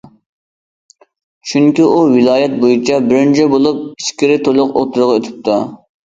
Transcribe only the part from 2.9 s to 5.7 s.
بىرىنچى بولۇپ ئىچكىرى تولۇق ئوتتۇرىغا ئۆتۈپتۇ.